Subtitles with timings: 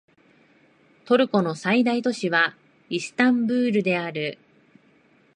[1.05, 2.55] トルコの最大都市は
[2.89, 4.39] イスタンブールである